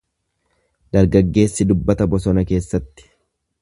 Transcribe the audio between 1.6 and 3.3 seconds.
dubbata bosona keessatti.